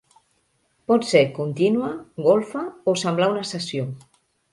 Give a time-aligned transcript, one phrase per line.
[0.91, 1.89] Pot ser contínua,
[2.29, 2.63] golfa
[2.93, 3.87] o semblar una cessió.